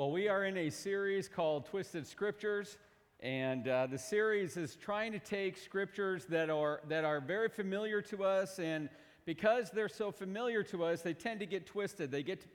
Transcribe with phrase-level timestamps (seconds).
[0.00, 2.78] Well, we are in a series called Twisted Scriptures,
[3.22, 8.00] and uh, the series is trying to take scriptures that are, that are very familiar
[8.00, 8.88] to us, and
[9.26, 12.10] because they're so familiar to us, they tend to get twisted.
[12.10, 12.46] They get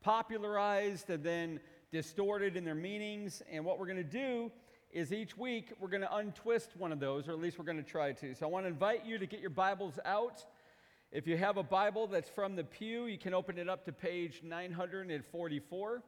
[0.00, 1.60] popularized and then
[1.92, 3.44] distorted in their meanings.
[3.48, 4.50] And what we're going to do
[4.90, 7.76] is each week we're going to untwist one of those, or at least we're going
[7.76, 8.34] to try to.
[8.34, 10.44] So I want to invite you to get your Bibles out.
[11.12, 13.92] If you have a Bible that's from the pew, you can open it up to
[13.92, 16.02] page 944.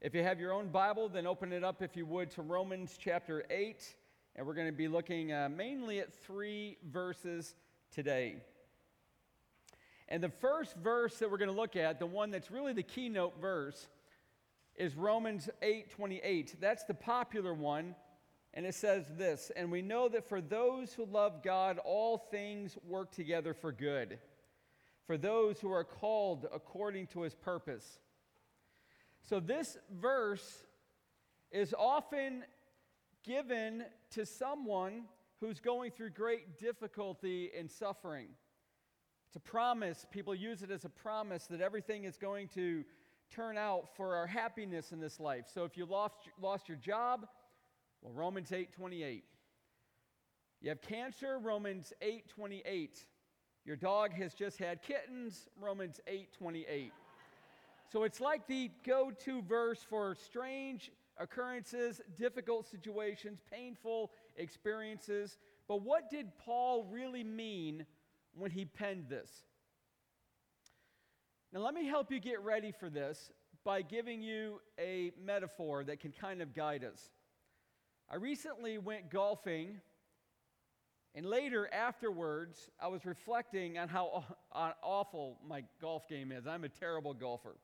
[0.00, 2.96] If you have your own Bible, then open it up, if you would, to Romans
[2.98, 3.96] chapter 8.
[4.34, 7.54] And we're going to be looking uh, mainly at three verses
[7.92, 8.36] today.
[10.08, 12.82] And the first verse that we're going to look at, the one that's really the
[12.82, 13.88] keynote verse,
[14.74, 16.56] is Romans 8 28.
[16.58, 17.94] That's the popular one.
[18.54, 22.78] And it says this And we know that for those who love God, all things
[22.88, 24.18] work together for good,
[25.06, 27.98] for those who are called according to his purpose.
[29.22, 30.64] So, this verse
[31.52, 32.44] is often
[33.24, 35.04] given to someone
[35.40, 38.28] who's going through great difficulty and suffering.
[39.28, 40.06] It's a promise.
[40.10, 42.84] People use it as a promise that everything is going to
[43.30, 45.44] turn out for our happiness in this life.
[45.52, 47.26] So, if you lost, lost your job,
[48.02, 49.24] well, Romans 8 28.
[50.62, 53.04] You have cancer, Romans 8 28.
[53.64, 56.92] Your dog has just had kittens, Romans 8 28.
[57.92, 65.38] So it's like the go to verse for strange occurrences, difficult situations, painful experiences.
[65.66, 67.84] But what did Paul really mean
[68.34, 69.30] when he penned this?
[71.52, 73.32] Now, let me help you get ready for this
[73.64, 77.10] by giving you a metaphor that can kind of guide us.
[78.08, 79.80] I recently went golfing,
[81.16, 86.46] and later afterwards, I was reflecting on how awful my golf game is.
[86.46, 87.56] I'm a terrible golfer.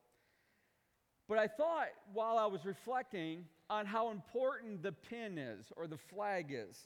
[1.27, 5.97] But I thought while I was reflecting on how important the pin is or the
[5.97, 6.77] flag is.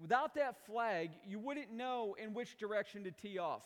[0.00, 3.64] Without that flag, you wouldn't know in which direction to tee off.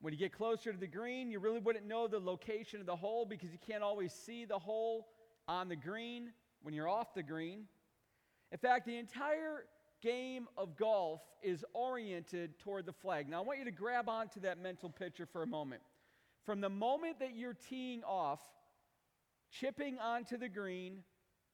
[0.00, 2.96] When you get closer to the green, you really wouldn't know the location of the
[2.96, 5.08] hole because you can't always see the hole
[5.46, 6.32] on the green
[6.62, 7.64] when you're off the green.
[8.50, 9.66] In fact, the entire
[10.00, 13.28] game of golf is oriented toward the flag.
[13.28, 15.82] Now, I want you to grab onto that mental picture for a moment.
[16.44, 18.40] From the moment that you're teeing off,
[19.50, 21.02] chipping onto the green,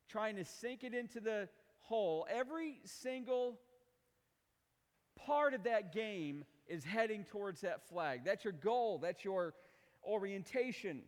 [0.08, 1.48] trying to sink it into the
[1.80, 3.58] hole, every single
[5.16, 8.20] part of that game is heading towards that flag.
[8.24, 9.54] That's your goal, that's your
[10.04, 11.02] orientation.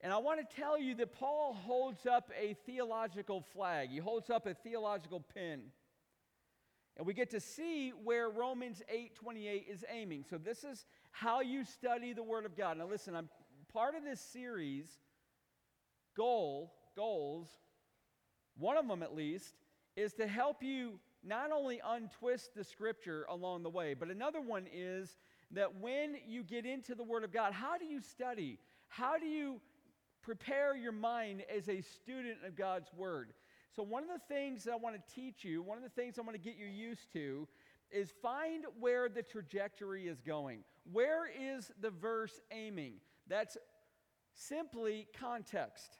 [0.00, 4.28] And I want to tell you that Paul holds up a theological flag, he holds
[4.28, 5.62] up a theological pin.
[6.96, 10.24] And we get to see where Romans 8:28 is aiming.
[10.24, 12.78] So this is how you study the word of God.
[12.78, 13.28] Now listen, I'm
[13.72, 15.00] part of this series
[16.16, 17.48] goal, goals,
[18.56, 19.54] one of them at least
[19.96, 24.66] is to help you not only untwist the scripture along the way, but another one
[24.72, 25.16] is
[25.50, 28.58] that when you get into the word of God, how do you study?
[28.88, 29.60] How do you
[30.22, 33.32] prepare your mind as a student of God's word?
[33.74, 36.22] So, one of the things I want to teach you, one of the things I
[36.22, 37.48] want to get you used to,
[37.90, 40.60] is find where the trajectory is going.
[40.92, 42.94] Where is the verse aiming?
[43.26, 43.56] That's
[44.34, 45.98] simply context.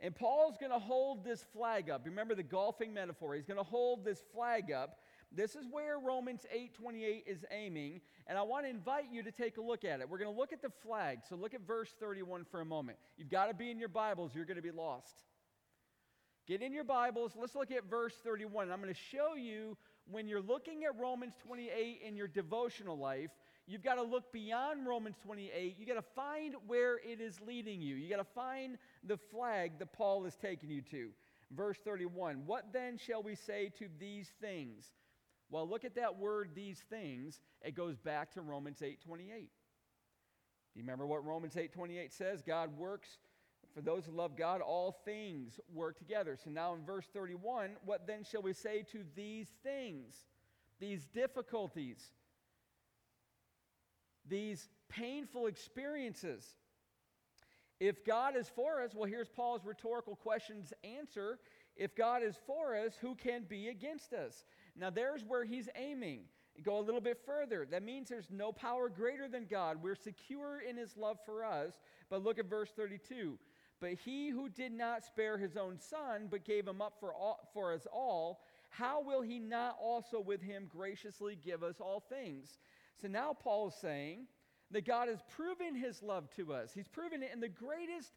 [0.00, 2.02] And Paul's going to hold this flag up.
[2.06, 3.34] Remember the golfing metaphor.
[3.34, 5.00] He's going to hold this flag up.
[5.32, 9.58] This is where Romans 8:28 is aiming, and I want to invite you to take
[9.58, 10.08] a look at it.
[10.08, 11.20] We're going to look at the flag.
[11.28, 12.98] So look at verse 31 for a moment.
[13.16, 15.22] You've got to be in your Bibles, you're going to be lost.
[16.46, 17.32] Get in your Bibles.
[17.38, 18.70] Let's look at verse 31.
[18.70, 19.76] I'm going to show you
[20.10, 23.30] when you're looking at Romans 28 in your devotional life,
[23.66, 25.76] you've got to look beyond Romans 28.
[25.78, 27.94] You got to find where it is leading you.
[27.94, 31.10] You got to find the flag that Paul is taking you to.
[31.52, 34.86] Verse 31 What then shall we say to these things?
[35.50, 37.40] Well, look at that word, these things.
[37.62, 39.28] It goes back to Romans 8 28.
[39.28, 42.42] Do you remember what Romans 8 28 says?
[42.42, 43.18] God works
[43.74, 46.36] for those who love God, all things work together.
[46.42, 50.14] So now in verse 31, what then shall we say to these things,
[50.80, 51.98] these difficulties,
[54.26, 56.44] these painful experiences?
[57.78, 61.38] If God is for us, well, here's Paul's rhetorical questions answer.
[61.76, 64.44] If God is for us, who can be against us?
[64.76, 66.24] Now, there's where he's aiming.
[66.62, 67.66] Go a little bit further.
[67.70, 69.82] That means there's no power greater than God.
[69.82, 71.72] We're secure in his love for us.
[72.10, 73.38] But look at verse 32.
[73.80, 77.48] But he who did not spare his own son, but gave him up for, all,
[77.54, 82.58] for us all, how will he not also with him graciously give us all things?
[83.00, 84.26] So now Paul is saying
[84.70, 86.72] that God has proven his love to us.
[86.72, 88.12] He's proven it in the greatest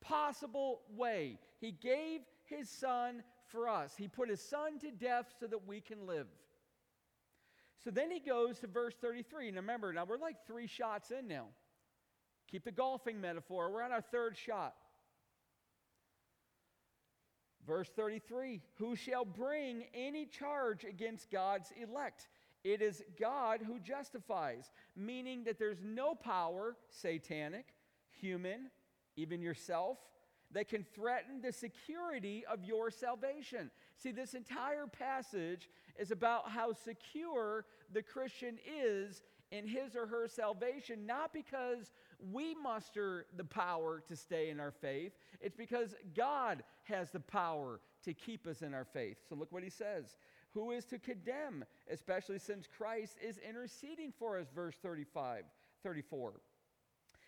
[0.00, 1.38] possible way.
[1.60, 5.82] He gave his son for us, he put his son to death so that we
[5.82, 6.26] can live.
[7.84, 9.50] So then he goes to verse 33.
[9.50, 11.46] Now remember, now we're like three shots in now.
[12.50, 13.70] Keep the golfing metaphor.
[13.70, 14.74] We're on our third shot.
[17.66, 22.28] Verse 33 Who shall bring any charge against God's elect?
[22.64, 27.66] It is God who justifies, meaning that there's no power, satanic,
[28.20, 28.70] human,
[29.16, 29.98] even yourself,
[30.52, 33.70] that can threaten the security of your salvation.
[33.96, 35.68] See, this entire passage
[35.98, 41.90] is about how secure the Christian is in his or her salvation, not because
[42.30, 47.80] we muster the power to stay in our faith, it's because God has the power
[48.04, 49.16] to keep us in our faith.
[49.28, 50.16] So look what he says.
[50.52, 55.44] Who is to condemn, especially since Christ is interceding for us, verse 35,
[55.82, 56.34] 34.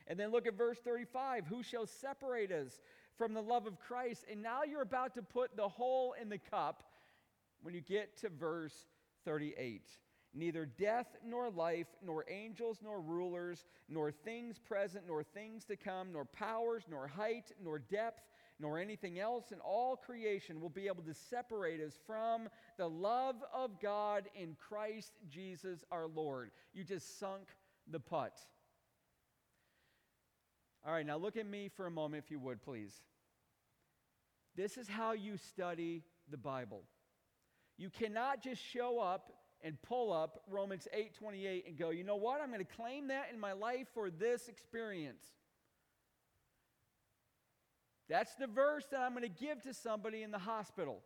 [0.06, 2.81] And then look at verse 35 Who shall separate us
[3.17, 4.26] from the love of Christ?
[4.31, 6.85] And now you're about to put the hole in the cup
[7.62, 8.75] when you get to verse
[9.25, 9.88] 38.
[10.35, 16.13] Neither death nor life, nor angels nor rulers, nor things present nor things to come,
[16.13, 18.23] nor powers, nor height, nor depth,
[18.59, 22.49] nor anything else in all creation will be able to separate us from
[22.79, 26.51] the love of God in Christ Jesus our Lord.
[26.73, 27.49] You just sunk
[27.89, 28.39] the putt.
[30.85, 33.03] All right, now look at me for a moment, if you would, please.
[34.57, 36.83] This is how you study the Bible.
[37.77, 39.33] You cannot just show up
[39.64, 42.40] and pull up Romans 8:28 and go, "You know what?
[42.40, 45.34] I'm going to claim that in my life for this experience."
[48.08, 51.02] That's the verse that I'm going to give to somebody in the hospital.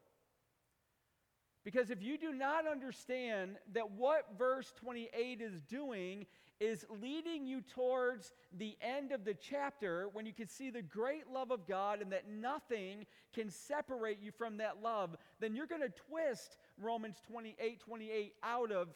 [1.65, 6.27] Because if you do not understand that what verse 28 is doing
[6.61, 11.29] is leading you towards the end of the chapter when you can see the great
[11.29, 15.83] love of God and that nothing can separate you from that love, then you're going
[15.83, 18.89] to twist Romans 28 28 out of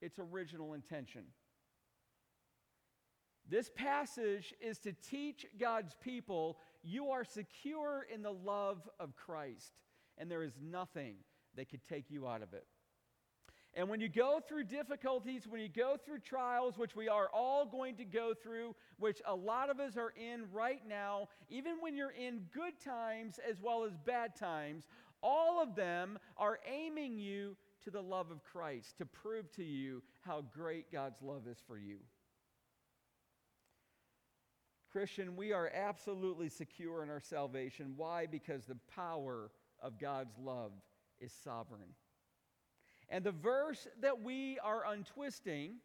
[0.00, 1.24] its original intention.
[3.48, 9.72] This passage is to teach God's people you are secure in the love of Christ,
[10.18, 11.16] and there is nothing
[11.56, 12.66] that could take you out of it.
[13.74, 17.64] And when you go through difficulties, when you go through trials, which we are all
[17.64, 21.94] going to go through, which a lot of us are in right now, even when
[21.94, 24.88] you're in good times as well as bad times,
[25.22, 30.02] all of them are aiming you to the love of Christ to prove to you
[30.20, 31.98] how great God's love is for you.
[34.90, 37.92] Christian, we are absolutely secure in our salvation.
[37.96, 38.26] Why?
[38.26, 39.50] Because the power
[39.80, 40.72] of God's love
[41.20, 41.94] is sovereign.
[43.10, 45.76] And the verse that we are untwisting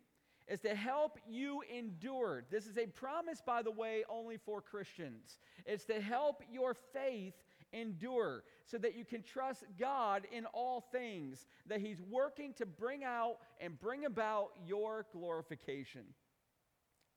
[0.47, 2.43] is to help you endure.
[2.51, 5.39] This is a promise, by the way, only for Christians.
[5.65, 7.35] It's to help your faith
[7.73, 13.03] endure so that you can trust God in all things, that He's working to bring
[13.03, 16.03] out and bring about your glorification.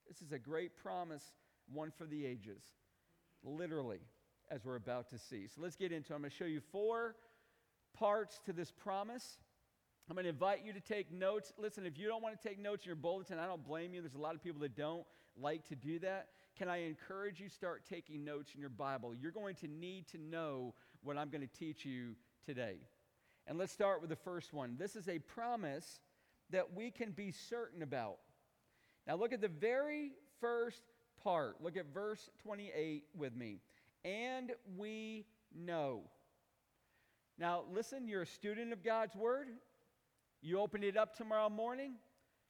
[0.08, 1.25] This is a great promise,
[1.73, 2.62] one for the ages,
[3.44, 4.00] literally,
[4.50, 5.47] as we're about to see.
[5.47, 6.17] So let's get into it.
[6.17, 7.17] I'm going to show you four
[7.94, 9.38] parts to this promise.
[10.09, 11.52] I'm going to invite you to take notes.
[11.59, 14.00] Listen, if you don't want to take notes in your bulletin, I don't blame you.
[14.00, 15.05] There's a lot of people that don't
[15.37, 16.29] like to do that.
[16.56, 19.14] Can I encourage you start taking notes in your Bible?
[19.14, 22.14] You're going to need to know what I'm going to teach you
[22.47, 22.76] today.
[23.47, 24.76] And let's start with the first one.
[24.78, 26.00] This is a promise
[26.50, 28.16] that we can be certain about.
[29.07, 30.83] Now look at the very first
[31.23, 31.57] part.
[31.61, 33.61] Look at verse 28 with me.
[34.02, 36.04] And we know.
[37.38, 39.49] Now, listen, you're a student of God's word.
[40.40, 41.97] You open it up tomorrow morning.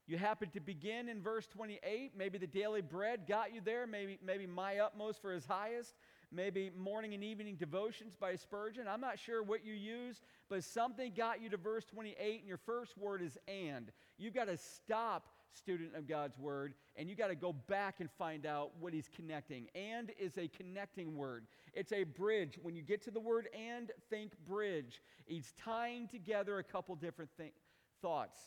[0.06, 2.12] You happen to begin in verse 28.
[2.16, 3.86] Maybe the daily bread got you there.
[3.86, 5.94] Maybe, maybe my utmost for his highest.
[6.32, 8.86] Maybe morning and evening devotions by Spurgeon.
[8.88, 12.58] I'm not sure what you use, but something got you to verse 28, and your
[12.58, 13.90] first word is and.
[14.18, 18.10] You've got to stop, student of God's word, and you got to go back and
[18.10, 19.68] find out what he's connecting.
[19.74, 22.58] And is a connecting word, it's a bridge.
[22.60, 25.00] When you get to the word and, think bridge.
[25.26, 27.54] He's tying together a couple different things
[28.02, 28.38] thoughts.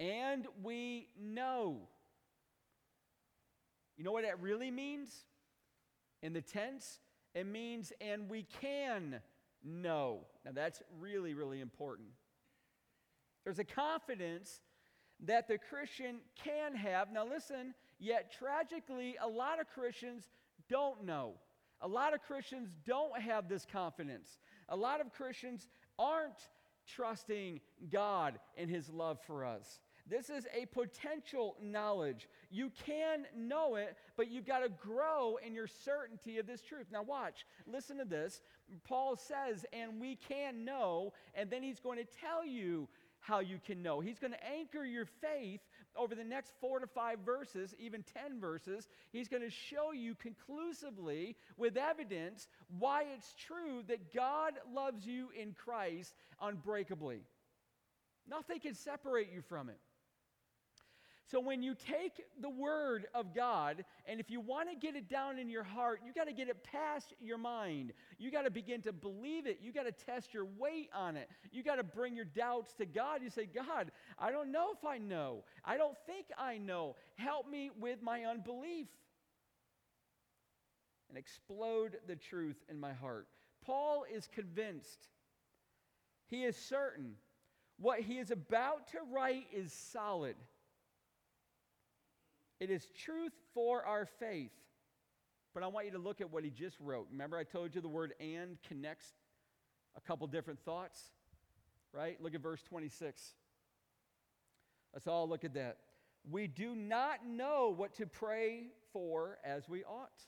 [0.00, 1.88] And we know.
[3.96, 5.24] You know what that really means?
[6.22, 7.00] In the tense,
[7.34, 9.20] it means, and we can
[9.64, 10.20] know.
[10.44, 12.08] Now, that's really, really important.
[13.44, 14.60] There's a confidence
[15.24, 17.12] that the Christian can have.
[17.12, 20.28] Now, listen, yet tragically, a lot of Christians
[20.68, 21.34] don't know.
[21.80, 24.38] A lot of Christians don't have this confidence.
[24.68, 26.48] A lot of Christians aren't
[26.86, 29.80] trusting God and His love for us.
[30.08, 32.28] This is a potential knowledge.
[32.50, 36.86] You can know it, but you've got to grow in your certainty of this truth.
[36.90, 37.46] Now, watch.
[37.66, 38.40] Listen to this.
[38.84, 42.88] Paul says, and we can know, and then he's going to tell you
[43.20, 44.00] how you can know.
[44.00, 45.60] He's going to anchor your faith
[45.96, 48.88] over the next four to five verses, even 10 verses.
[49.12, 52.48] He's going to show you conclusively, with evidence,
[52.78, 57.22] why it's true that God loves you in Christ unbreakably.
[58.28, 59.78] Nothing can separate you from it.
[61.30, 65.10] So when you take the word of God, and if you want to get it
[65.10, 67.92] down in your heart, you got to get it past your mind.
[68.18, 69.58] You got to begin to believe it.
[69.62, 71.28] You got to test your weight on it.
[71.52, 73.22] You got to bring your doubts to God.
[73.22, 75.44] You say, God, I don't know if I know.
[75.66, 76.96] I don't think I know.
[77.16, 78.88] Help me with my unbelief.
[81.10, 83.26] And explode the truth in my heart.
[83.66, 85.08] Paul is convinced.
[86.26, 87.16] He is certain.
[87.78, 90.36] What he is about to write is solid.
[92.60, 94.52] It is truth for our faith.
[95.54, 97.08] But I want you to look at what he just wrote.
[97.10, 99.06] Remember, I told you the word and connects
[99.96, 101.02] a couple different thoughts,
[101.92, 102.20] right?
[102.22, 103.34] Look at verse 26.
[104.92, 105.78] Let's all look at that.
[106.30, 110.22] We do not know what to pray for as we ought.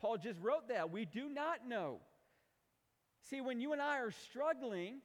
[0.00, 0.90] Paul just wrote that.
[0.90, 1.98] We do not know.
[3.30, 4.98] See, when you and I are struggling,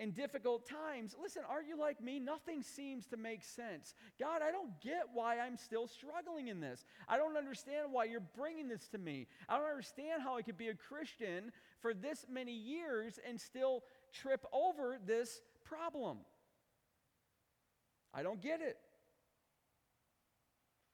[0.00, 2.18] in difficult times, listen, aren't you like me?
[2.18, 3.94] Nothing seems to make sense.
[4.18, 6.86] God, I don't get why I'm still struggling in this.
[7.06, 9.26] I don't understand why you're bringing this to me.
[9.46, 13.82] I don't understand how I could be a Christian for this many years and still
[14.14, 16.18] trip over this problem.
[18.14, 18.78] I don't get it.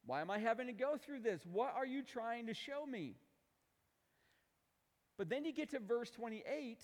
[0.04, 1.40] Why am I having to go through this?
[1.50, 3.14] What are you trying to show me?
[5.16, 6.78] But then you get to verse 28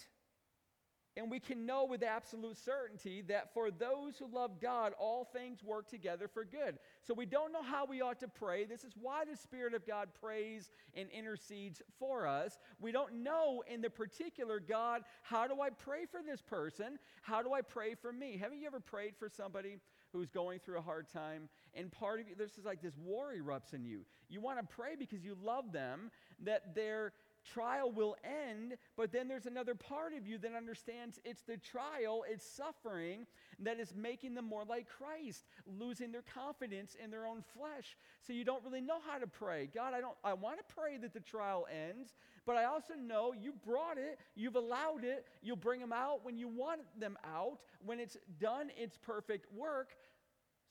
[1.16, 5.62] and we can know with absolute certainty that for those who love God, all things
[5.62, 6.78] work together for good.
[7.02, 8.64] So we don't know how we ought to pray.
[8.64, 12.58] This is why the Spirit of God prays and intercedes for us.
[12.80, 16.98] We don't know in the particular, God, how do I pray for this person?
[17.22, 18.38] How do I pray for me?
[18.38, 19.76] Haven't you ever prayed for somebody
[20.12, 21.48] who's going through a hard time?
[21.74, 24.06] And part of you, this is like this war erupts in you.
[24.30, 26.10] You want to pray because you love them,
[26.44, 27.12] that they're
[27.44, 32.24] trial will end, but then there's another part of you that understands it's the trial,
[32.28, 33.26] it's suffering
[33.58, 37.96] that is making them more like Christ, losing their confidence in their own flesh.
[38.26, 39.68] So you don't really know how to pray.
[39.74, 42.14] God, I don't I want to pray that the trial ends,
[42.46, 46.36] but I also know you brought it, you've allowed it, you'll bring them out when
[46.36, 49.90] you want them out, when it's done its perfect work.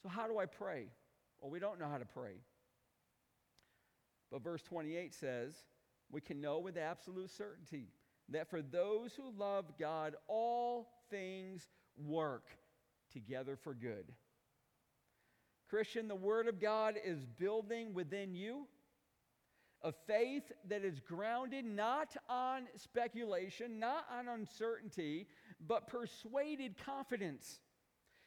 [0.01, 0.88] So how do I pray?
[1.40, 2.34] Well, we don't know how to pray.
[4.32, 5.56] But verse 28 says,
[6.12, 7.88] we can know with absolute certainty
[8.30, 12.46] that for those who love God, all things work
[13.12, 14.12] together for good.
[15.70, 18.68] Christian, the Word of God is building within you
[19.84, 25.27] a faith that is grounded not on speculation, not on uncertainty,
[25.68, 27.60] but persuaded confidence.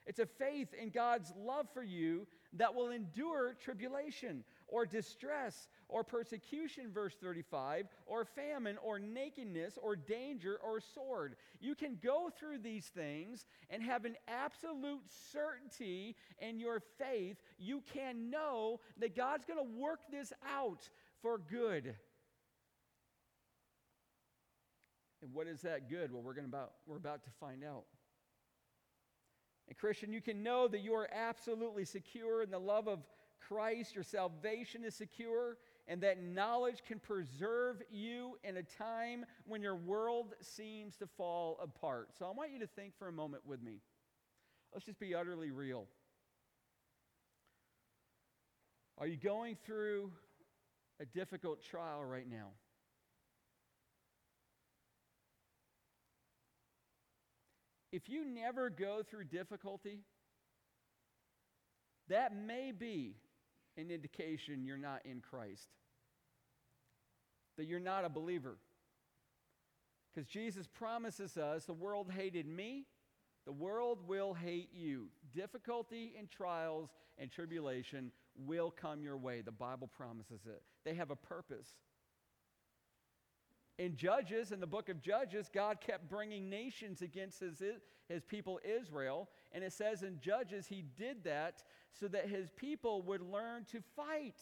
[0.06, 6.04] It's a faith in God's love for you that will endure tribulation or distress or
[6.04, 11.36] persecution, verse 35, or famine or nakedness or danger or sword.
[11.60, 17.36] You can go through these things and have an absolute certainty in your faith.
[17.58, 20.88] You can know that God's going to work this out
[21.22, 21.94] for good.
[25.22, 26.12] And what is that good?
[26.12, 27.84] Well, we're, going about, we're about to find out.
[29.68, 32.98] And, Christian, you can know that you are absolutely secure in the love of
[33.48, 33.94] Christ.
[33.94, 39.76] Your salvation is secure, and that knowledge can preserve you in a time when your
[39.76, 42.10] world seems to fall apart.
[42.18, 43.80] So, I want you to think for a moment with me.
[44.72, 45.86] Let's just be utterly real.
[48.98, 50.12] Are you going through
[51.00, 52.50] a difficult trial right now?
[57.92, 60.00] If you never go through difficulty,
[62.08, 63.14] that may be
[63.76, 65.68] an indication you're not in Christ,
[67.56, 68.56] that you're not a believer.
[70.12, 72.84] Because Jesus promises us the world hated me,
[73.46, 75.08] the world will hate you.
[75.34, 79.40] Difficulty and trials and tribulation will come your way.
[79.40, 80.62] The Bible promises it.
[80.84, 81.74] They have a purpose.
[83.78, 87.62] In Judges, in the book of Judges, God kept bringing nations against his,
[88.08, 89.28] his people Israel.
[89.52, 93.80] And it says in Judges, he did that so that his people would learn to
[93.96, 94.40] fight.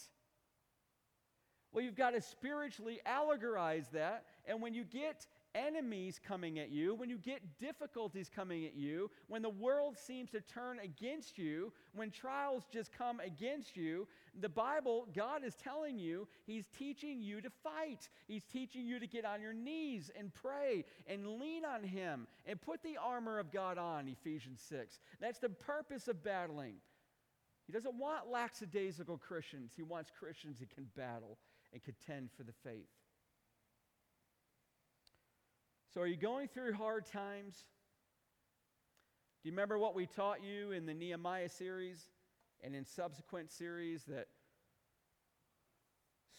[1.72, 4.26] Well, you've got to spiritually allegorize that.
[4.44, 9.10] And when you get enemies coming at you, when you get difficulties coming at you,
[9.28, 14.06] when the world seems to turn against you, when trials just come against you,
[14.40, 18.08] the Bible, God is telling you, He's teaching you to fight.
[18.26, 22.60] He's teaching you to get on your knees and pray and lean on Him and
[22.60, 25.00] put the armor of God on, Ephesians 6.
[25.20, 26.76] That's the purpose of battling.
[27.66, 31.38] He doesn't want lackadaisical Christians, He wants Christians that can battle
[31.72, 32.88] and contend for the faith.
[35.92, 37.64] So, are you going through hard times?
[39.42, 42.08] Do you remember what we taught you in the Nehemiah series
[42.62, 44.28] and in subsequent series that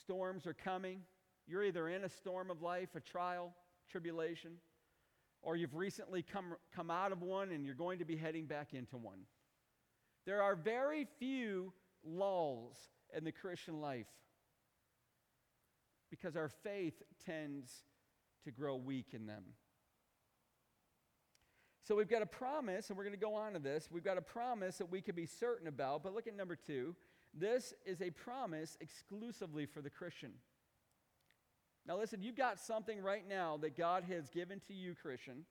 [0.02, 1.02] storms are coming?
[1.48, 3.54] You're either in a storm of life, a trial,
[3.90, 4.52] tribulation,
[5.42, 8.74] or you've recently come, come out of one and you're going to be heading back
[8.74, 9.20] into one.
[10.26, 11.74] There are very few
[12.06, 12.78] lulls
[13.16, 14.08] in the Christian life
[16.10, 17.72] because our faith tends
[18.46, 19.44] to grow weak in them.
[21.84, 23.90] So we've got a promise, and we're going to go on to this.
[23.92, 26.96] We've got a promise that we can be certain about, but look at number two.
[27.34, 30.32] This is a promise exclusively for the Christian.
[31.86, 35.46] Now, listen, you've got something right now that God has given to you, Christian.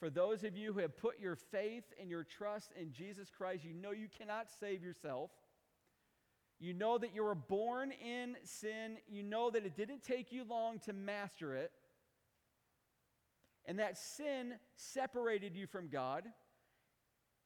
[0.00, 3.64] For those of you who have put your faith and your trust in Jesus Christ,
[3.64, 5.30] you know you cannot save yourself.
[6.58, 8.98] You know that you were born in sin.
[9.08, 11.72] You know that it didn't take you long to master it.
[13.66, 16.24] And that sin separated you from God.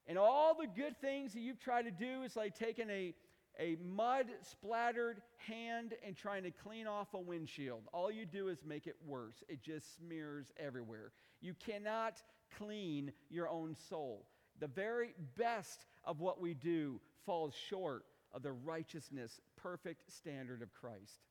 [0.07, 3.13] And all the good things that you've tried to do is like taking a,
[3.59, 7.83] a mud splattered hand and trying to clean off a windshield.
[7.91, 11.11] All you do is make it worse, it just smears everywhere.
[11.41, 12.21] You cannot
[12.57, 14.27] clean your own soul.
[14.59, 20.73] The very best of what we do falls short of the righteousness, perfect standard of
[20.73, 21.21] Christ.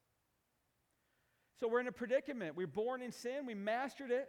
[1.61, 2.57] So we're in a predicament.
[2.57, 4.29] We're born in sin, we mastered it.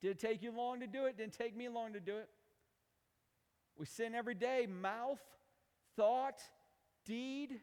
[0.00, 1.16] Did it take you long to do it?
[1.18, 2.28] Didn't take me long to do it.
[3.76, 5.20] We sin every day mouth,
[5.96, 6.40] thought,
[7.04, 7.60] deed,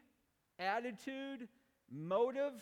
[0.58, 1.48] attitude,
[1.90, 2.54] motive,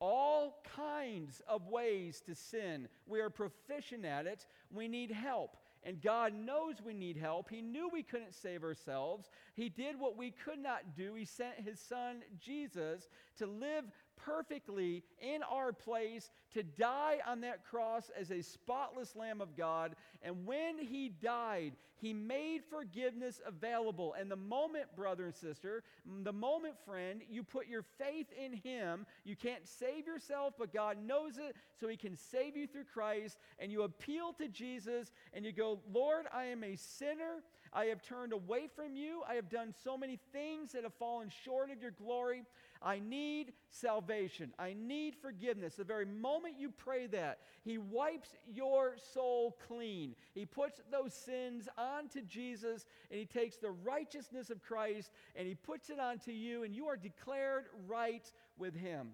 [0.00, 2.88] all kinds of ways to sin.
[3.06, 4.46] We are proficient at it.
[4.70, 5.56] We need help.
[5.82, 7.48] And God knows we need help.
[7.48, 9.30] He knew we couldn't save ourselves.
[9.54, 11.14] He did what we could not do.
[11.14, 13.84] He sent his son, Jesus, to live
[14.24, 19.94] perfectly in our place to die on that cross as a spotless Lamb of God.
[20.22, 24.14] And when he died, he made forgiveness available.
[24.18, 25.82] And the moment, brother and sister,
[26.22, 30.96] the moment, friend, you put your faith in him, you can't save yourself, but God
[31.02, 33.38] knows it, so he can save you through Christ.
[33.58, 37.42] And you appeal to Jesus and you go, Lord, I am a sinner.
[37.72, 39.22] I have turned away from you.
[39.28, 42.42] I have done so many things that have fallen short of your glory.
[42.82, 44.52] I need salvation.
[44.58, 45.74] I need forgiveness.
[45.74, 50.14] The very moment you pray that, He wipes your soul clean.
[50.34, 55.54] He puts those sins onto Jesus and He takes the righteousness of Christ and He
[55.54, 59.08] puts it onto you, and you are declared right with Him.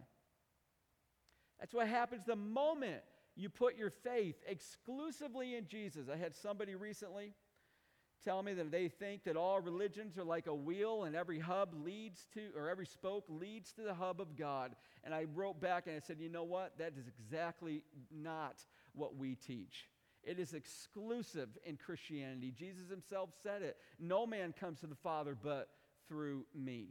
[1.58, 3.02] That's what happens the moment
[3.34, 6.08] you put your faith exclusively in Jesus.
[6.12, 7.34] I had somebody recently
[8.24, 11.74] tell me that they think that all religions are like a wheel and every hub
[11.84, 14.74] leads to, or every spoke leads to the hub of God.
[15.04, 16.78] And I wrote back and I said, you know what?
[16.78, 19.88] That is exactly not what we teach.
[20.22, 22.52] It is exclusive in Christianity.
[22.56, 23.76] Jesus himself said it.
[24.00, 25.68] No man comes to the Father but
[26.08, 26.88] through me.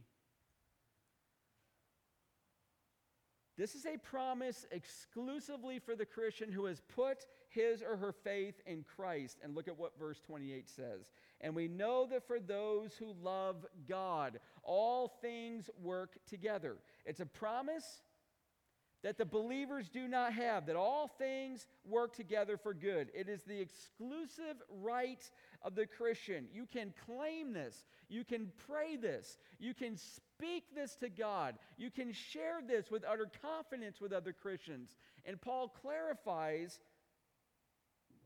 [3.58, 8.56] This is a promise exclusively for the Christian who has put his or her faith
[8.66, 9.40] in Christ.
[9.44, 11.12] And look at what verse 28 says.
[11.40, 16.76] And we know that for those who love God, all things work together.
[17.06, 18.02] It's a promise
[19.04, 23.10] that the believers do not have, that all things work together for good.
[23.14, 25.30] It is the exclusive right
[25.66, 26.46] of the Christian.
[26.54, 31.90] You can claim this, you can pray this, you can speak this to God, you
[31.90, 34.96] can share this with utter confidence with other Christians.
[35.26, 36.80] And Paul clarifies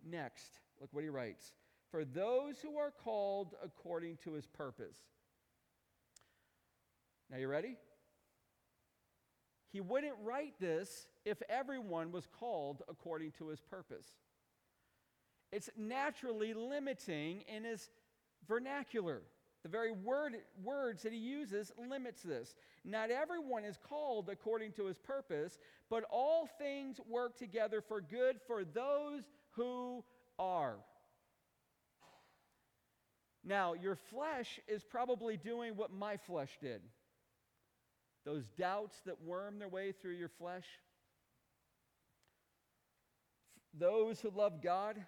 [0.05, 0.59] next.
[0.81, 1.53] Look what he writes
[1.89, 4.97] For those who are called according to his purpose.
[7.31, 7.77] Now, you ready?
[9.71, 14.07] He wouldn't write this if everyone was called according to his purpose.
[15.51, 17.89] It's naturally limiting in his
[18.47, 19.21] vernacular.
[19.63, 22.55] The very word, words that he uses limits this.
[22.85, 25.59] Not everyone is called according to his purpose,
[25.89, 30.03] but all things work together for good for those who
[30.37, 30.77] are.
[33.43, 36.81] Now, your flesh is probably doing what my flesh did
[38.25, 40.65] those doubts that worm their way through your flesh.
[43.73, 45.03] Those who love God,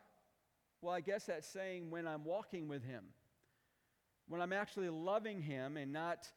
[0.82, 3.04] well, I guess that's saying when I'm walking with Him,
[4.28, 6.28] when I'm actually loving Him and not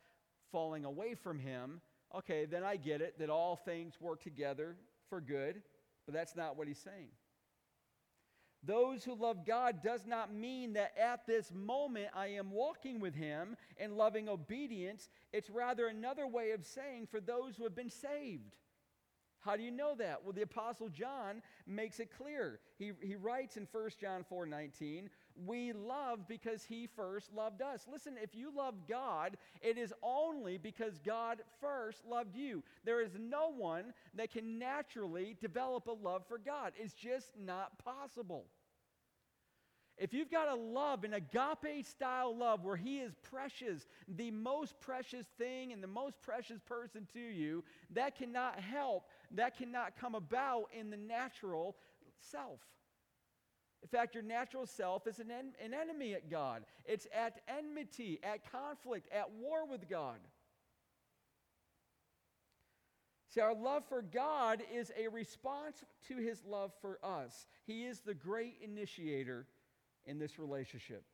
[0.52, 1.80] falling away from Him,
[2.14, 4.76] okay, then I get it that all things work together
[5.08, 5.62] for good,
[6.06, 7.08] but that's not what He's saying.
[8.66, 13.14] Those who love God does not mean that at this moment I am walking with
[13.14, 15.10] Him and loving obedience.
[15.32, 18.56] It's rather another way of saying for those who have been saved.
[19.44, 20.24] How do you know that?
[20.24, 22.60] Well, the Apostle John makes it clear.
[22.78, 25.10] He, he writes in 1 John 4 19,
[25.44, 27.86] We love because he first loved us.
[27.90, 32.62] Listen, if you love God, it is only because God first loved you.
[32.84, 37.78] There is no one that can naturally develop a love for God, it's just not
[37.84, 38.46] possible.
[39.96, 44.80] If you've got a love, an agape style love where He is precious, the most
[44.80, 50.14] precious thing and the most precious person to you, that cannot help, that cannot come
[50.14, 51.76] about in the natural
[52.30, 52.60] self.
[53.82, 56.64] In fact, your natural self is an, en- an enemy at God.
[56.86, 60.16] It's at enmity, at conflict, at war with God.
[63.28, 67.46] See, our love for God is a response to his love for us.
[67.66, 69.46] He is the great initiator
[70.06, 71.04] in this relationship.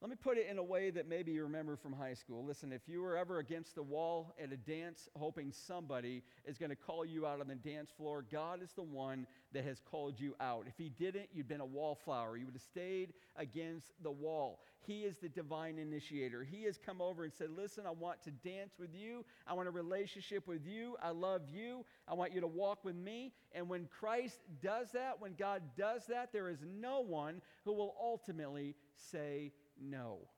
[0.00, 2.44] Let me put it in a way that maybe you remember from high school.
[2.44, 6.70] Listen, if you were ever against the wall at a dance, hoping somebody is going
[6.70, 10.20] to call you out on the dance floor, God is the one that has called
[10.20, 10.66] you out.
[10.68, 12.36] If He didn't, you'd been a wallflower.
[12.36, 14.60] You would have stayed against the wall.
[14.86, 16.44] He is the divine initiator.
[16.44, 19.24] He has come over and said, Listen, I want to dance with you.
[19.48, 20.96] I want a relationship with you.
[21.02, 21.84] I love you.
[22.06, 23.32] I want you to walk with me.
[23.52, 27.96] And when Christ does that, when God does that, there is no one who will
[28.00, 30.28] ultimately say, no.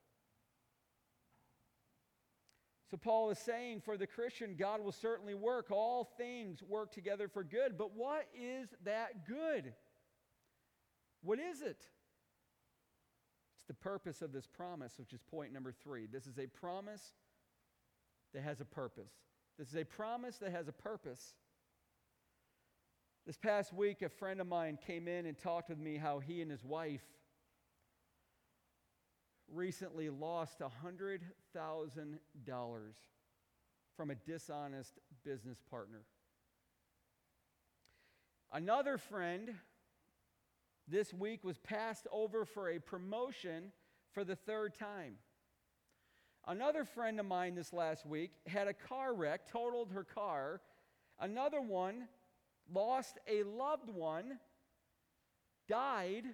[2.91, 5.71] So, Paul is saying for the Christian, God will certainly work.
[5.71, 7.79] All things work together for good.
[7.79, 9.75] But what is that good?
[11.23, 11.87] What is it?
[13.55, 16.07] It's the purpose of this promise, which is point number three.
[16.07, 17.13] This is a promise
[18.35, 19.13] that has a purpose.
[19.57, 21.35] This is a promise that has a purpose.
[23.25, 26.43] This past week, a friend of mine came in and talked with me how he
[26.43, 27.05] and his wife
[29.53, 31.21] recently lost $100,000
[33.97, 36.03] from a dishonest business partner.
[38.53, 39.55] Another friend
[40.89, 43.73] this week was passed over for a promotion
[44.13, 45.15] for the third time.
[46.47, 50.61] Another friend of mine this last week had a car wreck, totaled her car.
[51.21, 52.09] Another one
[52.73, 54.39] lost a loved one,
[55.69, 56.25] died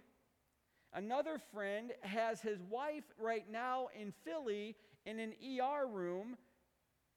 [0.92, 6.36] Another friend has his wife right now in Philly in an ER room,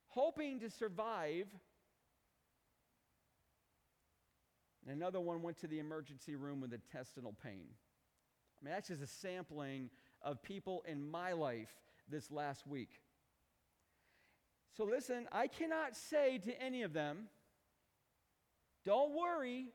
[0.08, 1.48] hoping to survive.
[4.86, 7.68] And another one went to the emergency room with intestinal pain.
[8.62, 9.90] I mean, that's just a sampling
[10.22, 11.70] of people in my life
[12.10, 12.90] this last week.
[14.76, 17.28] So, listen, I cannot say to any of them,
[18.86, 19.68] don't worry,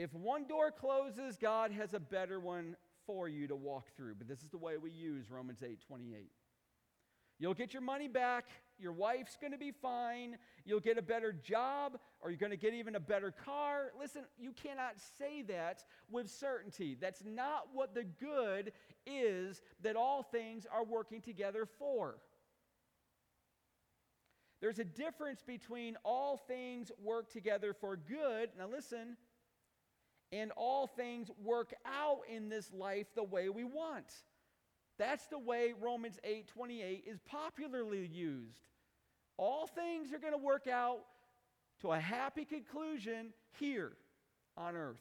[0.00, 2.74] if one door closes, God has a better one
[3.06, 4.14] for you to walk through.
[4.14, 6.30] But this is the way we use Romans 8 28.
[7.38, 8.46] You'll get your money back.
[8.78, 10.38] Your wife's going to be fine.
[10.64, 13.92] You'll get a better job, or you're going to get even a better car.
[13.98, 16.96] Listen, you cannot say that with certainty.
[16.98, 18.72] That's not what the good
[19.06, 22.16] is that all things are working together for.
[24.62, 28.50] There's a difference between all things work together for good.
[28.58, 29.16] Now, listen
[30.32, 34.06] and all things work out in this life the way we want.
[34.98, 38.60] That's the way Romans 8 28 is popularly used.
[39.36, 41.00] All things are going to work out
[41.80, 43.92] to a happy conclusion here
[44.56, 45.00] on earth.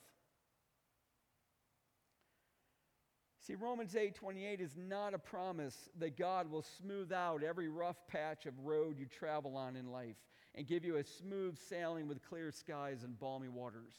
[3.45, 7.97] See, Romans 8 28 is not a promise that God will smooth out every rough
[8.07, 10.17] patch of road you travel on in life
[10.55, 13.95] and give you a smooth sailing with clear skies and balmy waters.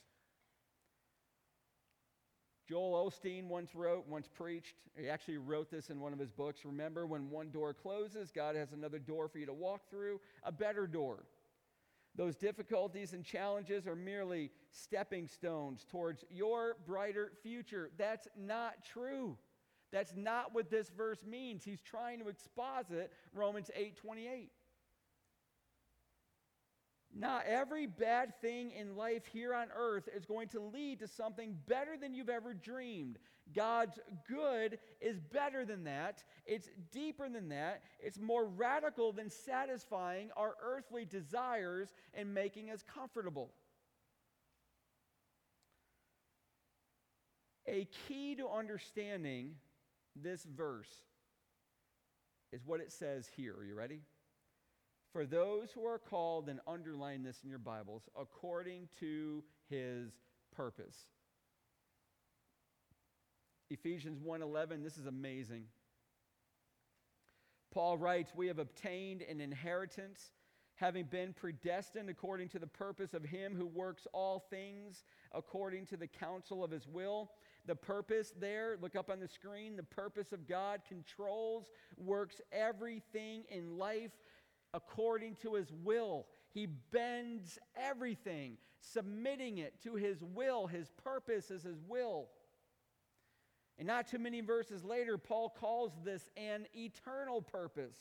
[2.70, 6.64] Joel Osteen once wrote, once preached, he actually wrote this in one of his books.
[6.64, 10.52] Remember, when one door closes, God has another door for you to walk through, a
[10.52, 11.24] better door.
[12.14, 17.90] Those difficulties and challenges are merely stepping stones towards your brighter future.
[17.98, 19.36] That's not true.
[19.90, 21.64] That's not what this verse means.
[21.64, 24.50] He's trying to exposit Romans 8 28.
[27.12, 31.56] Not every bad thing in life here on earth is going to lead to something
[31.66, 33.18] better than you've ever dreamed.
[33.54, 36.22] God's good is better than that.
[36.46, 37.82] It's deeper than that.
[37.98, 43.50] It's more radical than satisfying our earthly desires and making us comfortable.
[47.66, 49.56] A key to understanding
[50.14, 50.90] this verse
[52.52, 53.54] is what it says here.
[53.58, 54.00] Are you ready?
[55.12, 60.12] For those who are called, and underline this in your Bibles, according to his
[60.54, 61.06] purpose.
[63.70, 65.68] Ephesians 1:11 this is amazing.
[67.70, 70.32] Paul writes, "We have obtained an inheritance
[70.74, 75.96] having been predestined according to the purpose of him who works all things according to
[75.96, 77.32] the counsel of his will."
[77.66, 83.44] The purpose there, look up on the screen, the purpose of God controls, works everything
[83.44, 84.18] in life
[84.74, 86.26] according to his will.
[86.52, 90.66] He bends everything, submitting it to his will.
[90.66, 92.28] His purpose is his will.
[93.78, 97.96] And not too many verses later, Paul calls this an eternal purpose.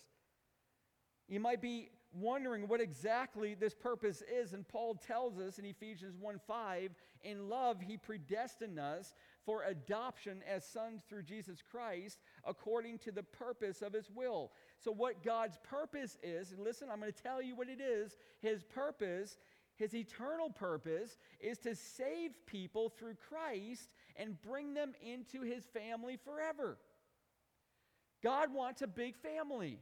[1.27, 6.17] You might be wondering what exactly this purpose is, and Paul tells us in Ephesians
[6.19, 9.13] 1 5, in love, he predestined us
[9.45, 14.51] for adoption as sons through Jesus Christ according to the purpose of his will.
[14.83, 18.15] So, what God's purpose is, and listen, I'm going to tell you what it is.
[18.41, 19.37] His purpose
[19.79, 26.17] his eternal purpose is to save people through Christ and bring them into his family
[26.17, 26.77] forever.
[28.21, 29.79] God wants a big family.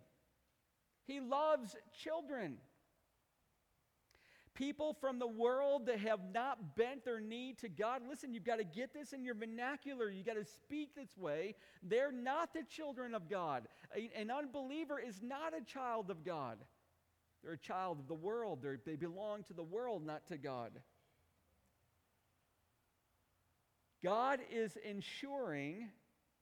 [1.07, 2.57] He loves children.
[4.57, 8.55] People from the world that have not bent their knee to God, listen, you've got
[8.55, 10.09] to get this in your vernacular.
[10.09, 11.53] You've got to speak this way.
[11.83, 13.67] They're not the children of God.
[14.15, 16.57] An unbeliever is not a child of God.
[17.43, 18.59] They're a child of the world.
[18.63, 20.71] They're, they belong to the world, not to God.
[24.03, 25.89] God is ensuring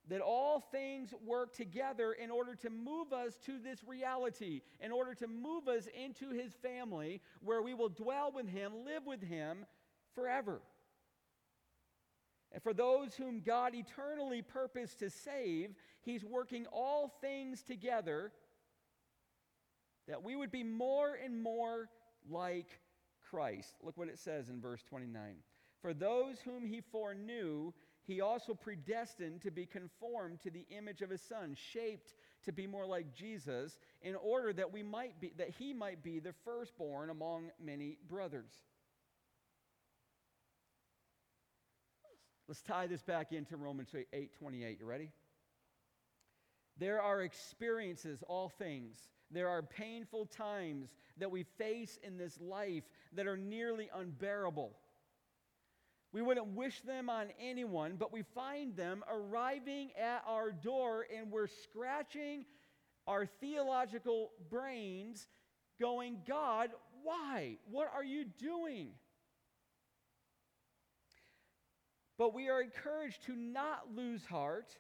[0.10, 5.16] that all things work together in order to move us to this reality, in order
[5.16, 9.66] to move us into his family where we will dwell with him, live with him
[10.14, 10.62] forever.
[12.52, 18.32] And for those whom God eternally purposed to save, he's working all things together
[20.08, 21.90] that we would be more and more
[22.30, 22.80] like
[23.30, 23.74] Christ.
[23.84, 25.38] Look what it says in verse 29.
[25.82, 27.74] For those whom he foreknew,
[28.06, 32.14] he also predestined to be conformed to the image of his son, shaped
[32.44, 36.20] to be more like Jesus, in order that we might be that he might be
[36.20, 38.52] the firstborn among many brothers.
[42.48, 44.80] Let's tie this back into Romans 8:28.
[44.80, 45.12] You ready?
[46.78, 52.84] There are experiences, all things there are painful times that we face in this life
[53.14, 54.78] that are nearly unbearable.
[56.16, 61.30] We wouldn't wish them on anyone, but we find them arriving at our door and
[61.30, 62.46] we're scratching
[63.06, 65.28] our theological brains,
[65.78, 66.70] going, God,
[67.04, 67.58] why?
[67.70, 68.92] What are you doing?
[72.18, 74.78] But we are encouraged to not lose heart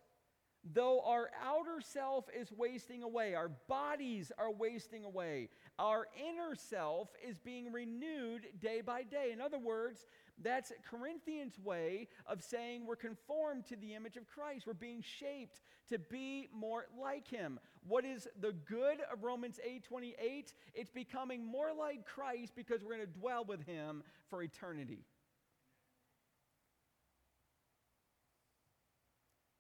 [0.74, 7.10] Though our outer self is wasting away, our bodies are wasting away, our inner self
[7.24, 9.30] is being renewed day by day.
[9.32, 10.08] In other words,
[10.43, 14.67] that's Corinthians' way of saying we're conformed to the image of Christ.
[14.67, 17.60] We're being shaped to be more like him.
[17.88, 20.54] What is the good of Romans 8:28?
[20.74, 25.06] It's becoming more like Christ because we're going to dwell with him for eternity.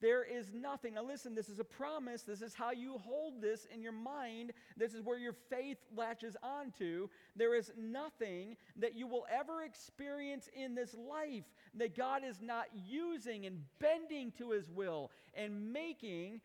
[0.05, 0.93] There is nothing.
[0.93, 2.21] Now, listen, this is a promise.
[2.21, 4.53] This is how you hold this in your mind.
[4.77, 7.07] This is where your faith latches onto.
[7.35, 12.67] There is nothing that you will ever experience in this life that God is not
[12.87, 16.39] using and bending to his will and making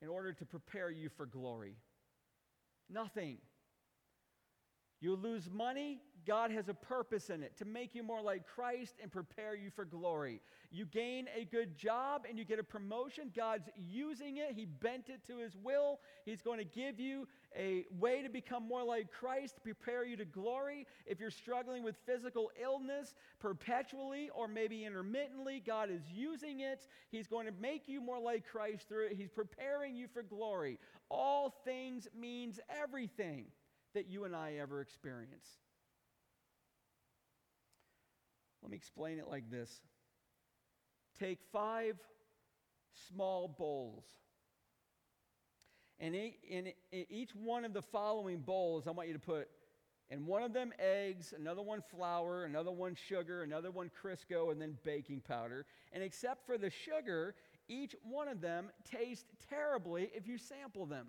[0.00, 1.74] in order to prepare you for glory.
[2.88, 3.38] Nothing.
[5.00, 8.96] You lose money, God has a purpose in it to make you more like Christ
[9.02, 10.40] and prepare you for glory.
[10.70, 14.52] You gain a good job and you get a promotion, God's using it.
[14.54, 16.00] He bent it to His will.
[16.24, 20.26] He's going to give you a way to become more like Christ, prepare you to
[20.26, 20.86] glory.
[21.06, 26.86] If you're struggling with physical illness perpetually or maybe intermittently, God is using it.
[27.10, 29.16] He's going to make you more like Christ through it.
[29.16, 30.78] He's preparing you for glory.
[31.10, 33.46] All things means everything
[33.94, 35.46] that you and I ever experience.
[38.62, 39.80] Let me explain it like this
[41.18, 41.96] take five
[43.08, 44.04] small bowls.
[45.98, 49.48] And in, each one of the following bowls, I want you to put
[50.08, 54.60] in one of them eggs, another one flour, another one sugar, another one Crisco, and
[54.60, 55.66] then baking powder.
[55.92, 57.34] And except for the sugar,
[57.68, 61.06] each one of them tastes terribly if you sample them.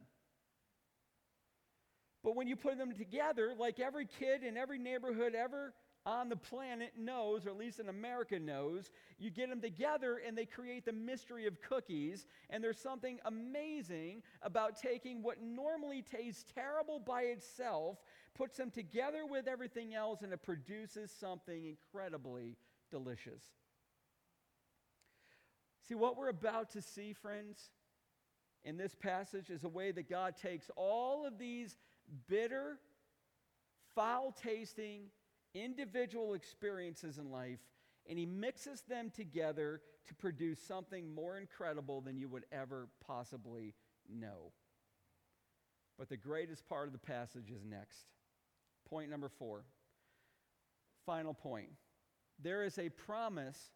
[2.24, 5.74] But when you put them together, like every kid in every neighborhood ever
[6.06, 8.90] on the planet knows, or at least in America knows.
[9.20, 12.26] You get them together and they create the mystery of cookies.
[12.50, 17.98] And there's something amazing about taking what normally tastes terrible by itself,
[18.36, 22.58] puts them together with everything else, and it produces something incredibly
[22.90, 23.44] delicious.
[25.88, 27.70] See, what we're about to see, friends,
[28.64, 31.76] in this passage is a way that God takes all of these
[32.32, 32.80] bitter,
[33.94, 35.02] foul tasting,
[35.54, 37.60] individual experiences in life
[38.10, 43.76] and he mixes them together to produce something more incredible than you would ever possibly
[44.10, 44.52] know.
[46.00, 48.06] But the greatest part of the passage is next.
[48.90, 49.66] Point number four.
[51.06, 51.70] Final point.
[52.42, 53.72] There is a promise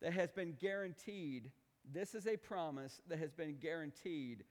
[0.00, 1.50] that has been guaranteed.
[1.92, 4.44] This is a promise that has been guaranteed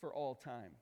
[0.00, 0.72] for all time.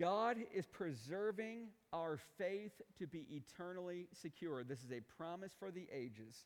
[0.00, 4.62] God is preserving our faith to be eternally secure.
[4.62, 6.44] This is a promise for the ages.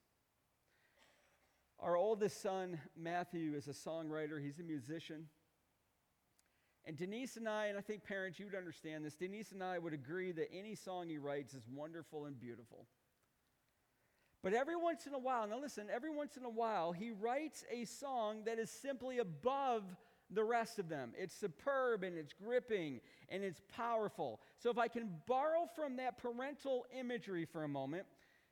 [1.79, 5.27] Our oldest son, Matthew, is a songwriter, he's a musician.
[6.85, 9.79] And Denise and I, and I think parents, you would understand this, Denise and I
[9.79, 12.87] would agree that any song he writes is wonderful and beautiful.
[14.43, 17.65] But every once in a while, now listen, every once in a while, he writes
[17.71, 19.85] a song that is simply above
[20.35, 21.13] the rest of them.
[21.17, 24.41] It's superb and it's gripping and it's powerful.
[24.59, 28.05] So, if I can borrow from that parental imagery for a moment,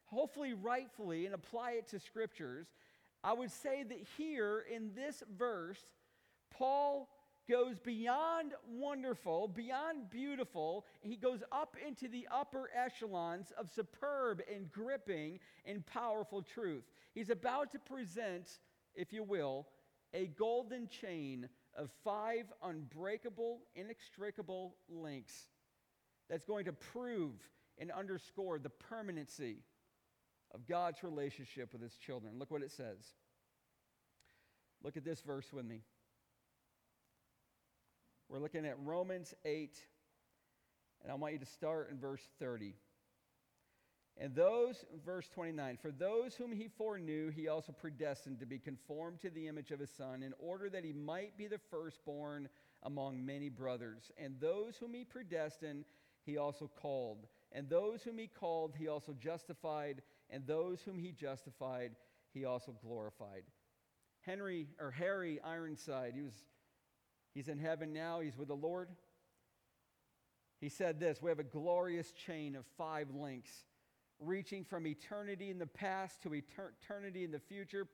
[0.05, 2.67] hopefully rightfully, and apply it to scriptures,
[3.23, 5.85] I would say that here in this verse,
[6.51, 7.09] Paul
[7.51, 10.87] goes beyond wonderful, beyond beautiful.
[11.01, 16.85] He goes up into the upper echelons of superb and gripping and powerful truth.
[17.13, 18.49] He's about to present,
[18.95, 19.67] if you will,
[20.15, 25.49] a golden chain of five unbreakable, inextricable links
[26.29, 27.35] that's going to prove
[27.79, 29.59] and underscore the permanency
[30.55, 32.39] of God's relationship with his children.
[32.39, 32.99] Look what it says.
[34.83, 35.83] Look at this verse with me.
[38.29, 39.79] We're looking at Romans 8,
[41.03, 42.75] and I want you to start in verse 30.
[44.23, 49.23] And those, verse 29, for those whom he foreknew, he also predestined to be conformed
[49.23, 52.51] to the image of his son, in order that he might be the firstborn
[52.83, 54.13] among many brothers.
[54.19, 55.87] And those whom he predestined,
[56.27, 57.29] he also called.
[57.53, 60.03] And those whom he called, he also justified.
[60.29, 61.93] And those whom he justified,
[62.35, 63.45] he also glorified.
[64.21, 66.35] Henry, or Harry Ironside, he was,
[67.33, 68.91] he's in heaven now, he's with the Lord.
[70.61, 73.51] He said this We have a glorious chain of five links
[74.21, 77.89] reaching from eternity in the past to eternity in the future,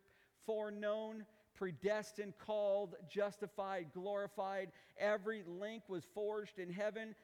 [0.44, 4.70] foreknown, predestined, called, justified, glorified.
[4.98, 7.14] Every link was forged in heaven,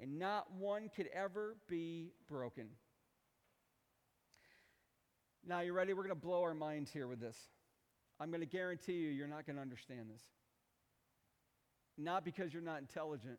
[0.00, 2.68] and not one could ever be broken.
[5.46, 5.92] Now, you ready?
[5.94, 7.36] We're going to blow our minds here with this.
[8.20, 10.22] I'm going to guarantee you, you're not going to understand this.
[11.96, 13.38] Not because you're not intelligent,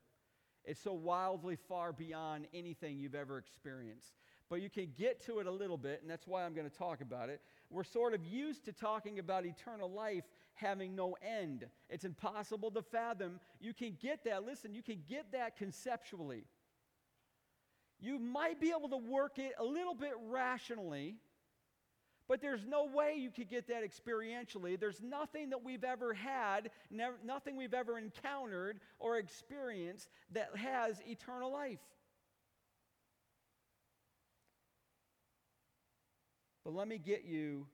[0.65, 4.13] it's so wildly far beyond anything you've ever experienced
[4.49, 6.75] but you can get to it a little bit, and that's why I'm going to
[6.75, 7.41] talk about it.
[7.69, 10.23] We're sort of used to talking about eternal life
[10.55, 11.65] having no end.
[11.89, 13.39] It's impossible to fathom.
[13.59, 16.45] You can get that, listen, you can get that conceptually.
[17.99, 21.15] You might be able to work it a little bit rationally,
[22.27, 24.79] but there's no way you could get that experientially.
[24.79, 31.01] There's nothing that we've ever had, never, nothing we've ever encountered or experienced that has
[31.07, 31.79] eternal life.
[36.69, 37.65] But let me get you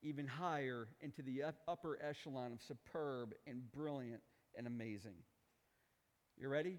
[0.00, 4.22] even higher into the upper echelon of superb and brilliant
[4.56, 5.16] and amazing.
[6.38, 6.78] You ready?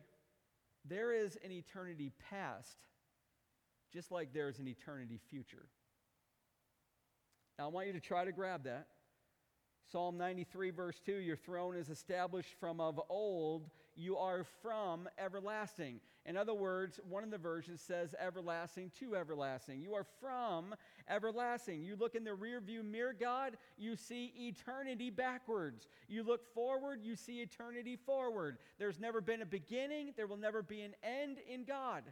[0.83, 2.75] There is an eternity past,
[3.93, 5.67] just like there is an eternity future.
[7.59, 8.87] Now, I want you to try to grab that.
[9.91, 15.99] Psalm 93, verse 2 Your throne is established from of old, you are from everlasting.
[16.29, 19.81] In other words, one of the versions says everlasting to everlasting.
[19.81, 20.75] You are from
[21.09, 21.81] everlasting.
[21.81, 25.87] You look in the rearview mirror, God, you see eternity backwards.
[26.07, 28.59] You look forward, you see eternity forward.
[28.77, 32.03] There's never been a beginning, there will never be an end in God.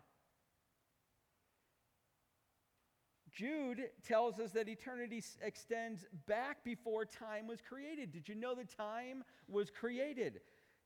[3.32, 8.12] Jude tells us that eternity extends back before time was created.
[8.12, 10.40] Did you know that time was created?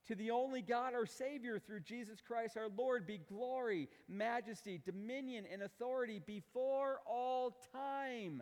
[0.08, 5.45] To the only God, our Savior, through Jesus Christ our Lord, be glory, majesty, dominion,
[5.52, 8.41] and authority before all time,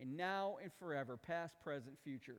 [0.00, 2.38] and now and forever, past, present, future.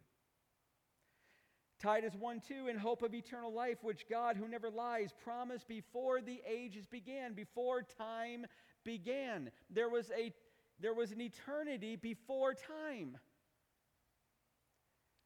[1.80, 6.22] Titus 1 2, in hope of eternal life, which God, who never lies, promised before
[6.22, 8.48] the ages began, before time
[8.84, 9.52] began.
[9.70, 10.34] There was, a,
[10.80, 13.18] there was an eternity before time.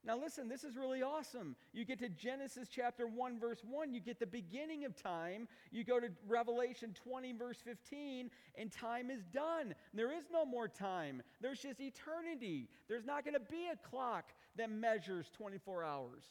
[0.04, 1.54] Now, listen, this is really awesome.
[1.72, 5.46] You get to Genesis chapter 1, verse 1, you get the beginning of time.
[5.70, 9.76] You go to Revelation 20, verse 15, and time is done.
[9.94, 12.68] There is no more time, there's just eternity.
[12.88, 16.24] There's not going to be a clock that measures 24 hours.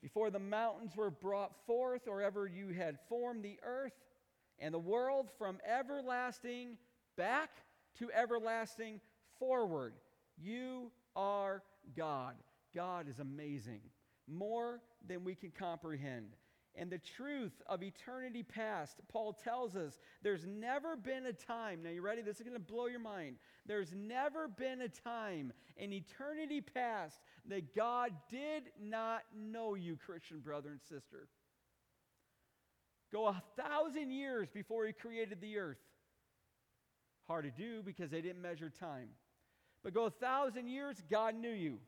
[0.00, 3.94] Before the mountains were brought forth, or ever you had formed the earth
[4.60, 6.76] and the world from everlasting
[7.16, 7.50] back
[7.98, 9.00] to everlasting
[9.38, 9.94] forward.
[10.36, 11.62] You are
[11.96, 12.34] God.
[12.74, 13.80] God is amazing,
[14.26, 16.36] more than we can comprehend.
[16.76, 21.90] And the truth of eternity past, Paul tells us there's never been a time, now
[21.90, 22.20] you ready?
[22.20, 23.36] This is going to blow your mind.
[23.64, 30.40] There's never been a time in eternity past that God did not know you, Christian
[30.40, 31.28] brother and sister.
[33.12, 35.78] Go a thousand years before he created the earth.
[37.28, 39.10] Hard to do because they didn't measure time.
[39.84, 41.78] But go a thousand years, God knew you.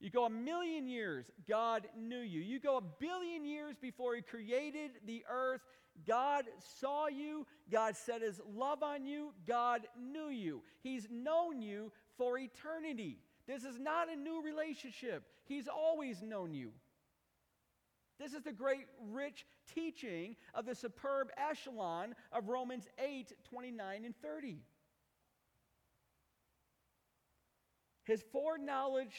[0.00, 2.40] You go a million years, God knew you.
[2.40, 5.62] You go a billion years before He created the earth,
[6.06, 6.44] God
[6.80, 7.46] saw you.
[7.70, 9.32] God set His love on you.
[9.46, 10.62] God knew you.
[10.82, 13.18] He's known you for eternity.
[13.46, 16.72] This is not a new relationship, He's always known you.
[18.18, 19.44] This is the great, rich
[19.74, 24.58] teaching of the superb echelon of Romans 8 29 and 30.
[28.04, 29.14] His foreknowledge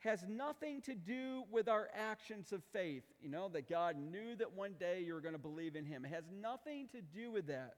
[0.00, 3.04] has nothing to do with our actions of faith.
[3.20, 6.04] You know, that God knew that one day you were going to believe in Him.
[6.04, 7.74] It has nothing to do with that.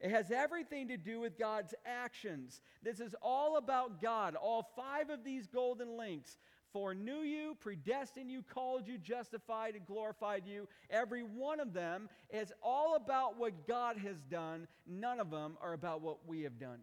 [0.00, 2.62] It has everything to do with God's actions.
[2.82, 4.36] This is all about God.
[4.36, 6.38] All five of these golden links
[6.72, 10.68] foreknew you, predestined you, called you, justified, and glorified you.
[10.90, 14.68] Every one of them is all about what God has done.
[14.86, 16.78] None of them are about what we have done.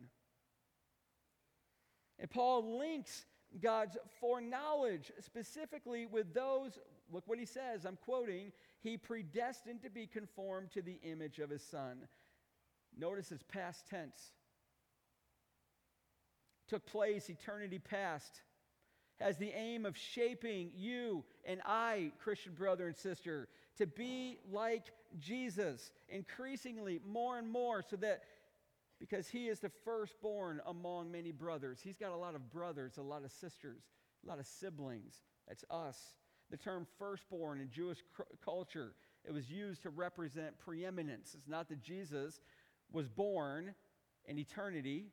[2.19, 3.25] And Paul links
[3.61, 6.79] God's foreknowledge specifically with those,
[7.11, 8.51] look what he says, I'm quoting,
[8.81, 12.07] he predestined to be conformed to the image of his son.
[12.97, 14.31] Notice it's past tense.
[16.67, 18.41] Took place eternity past.
[19.19, 23.47] Has the aim of shaping you and I, Christian brother and sister,
[23.77, 28.23] to be like Jesus, increasingly more and more, so that
[28.99, 31.79] because he is the firstborn among many brothers.
[31.83, 33.83] He's got a lot of brothers, a lot of sisters,
[34.25, 35.21] a lot of siblings.
[35.47, 35.99] That's us.
[36.51, 38.93] The term firstborn in Jewish cr- culture,
[39.25, 41.35] it was used to represent preeminence.
[41.35, 42.39] It's not that Jesus
[42.91, 43.73] was born
[44.27, 45.05] in eternity.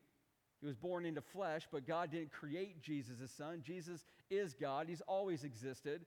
[0.61, 3.61] He was born into flesh, but God didn't create Jesus as son.
[3.65, 4.87] Jesus is God.
[4.87, 6.05] He's always existed.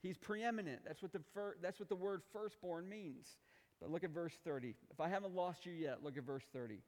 [0.00, 0.82] He's preeminent.
[0.86, 3.36] That's what the, fir- that's what the word firstborn means.
[3.80, 4.74] But look at verse 30.
[4.90, 6.80] If I haven't lost you yet, look at verse 30.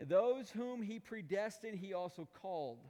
[0.00, 2.80] Those whom he predestined, he also called.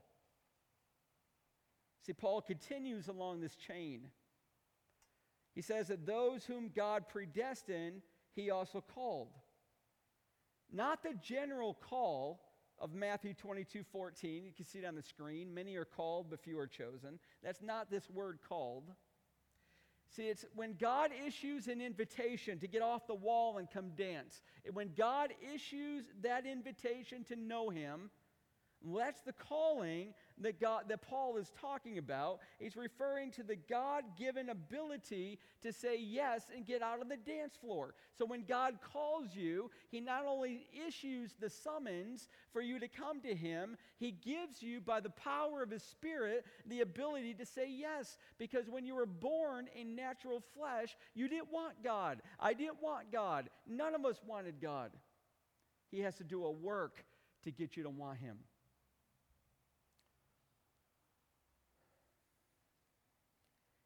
[2.07, 4.11] See, Paul continues along this chain.
[5.55, 8.03] He says that those whom God predestined,
[8.35, 9.29] he also called.
[10.73, 12.41] Not the general call
[12.81, 14.45] of Matthew 22 14.
[14.45, 15.55] You can see it on the screen.
[15.55, 17.21] Many are called, but few are chosen.
[17.43, 18.91] That's not this word called.
[20.15, 24.43] See, it's when God issues an invitation to get off the wall and come dance.
[24.73, 28.11] When God issues that invitation to know Him,
[28.95, 32.41] that's the calling that, God, that Paul is talking about.
[32.59, 37.17] He's referring to the God given ability to say yes and get out of the
[37.17, 37.95] dance floor.
[38.19, 43.21] So when God calls you, He not only issues the summons for you to come
[43.21, 47.69] to Him, He gives you, by the power of His Spirit, the ability to say
[47.71, 48.19] yes.
[48.39, 52.23] Because when you were born in natural flesh, you didn't want God.
[52.41, 53.49] I didn't want God.
[53.69, 54.91] None of us wanted God.
[55.91, 57.05] He has to do a work
[57.45, 58.39] to get you to want Him.